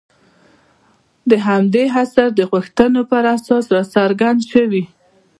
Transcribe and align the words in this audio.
د 1.29 1.31
همدې 1.47 1.85
عصر 1.95 2.27
د 2.35 2.41
غوښتنو 2.51 3.01
پر 3.11 3.23
اساس 3.35 3.65
راڅرګند 3.75 4.39
شوي. 4.51 4.83